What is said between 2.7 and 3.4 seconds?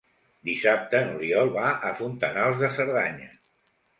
Cerdanya.